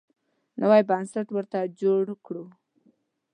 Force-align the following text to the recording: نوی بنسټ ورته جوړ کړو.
نوی 0.61 0.81
بنسټ 0.89 1.27
ورته 1.33 1.59
جوړ 1.81 2.05
کړو. 2.25 2.45